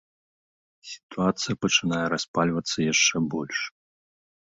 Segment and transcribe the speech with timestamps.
[0.91, 3.59] Сітуацыя пачынае распальвацца яшчэ больш.